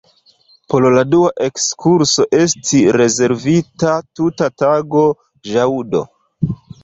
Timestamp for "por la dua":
0.73-1.27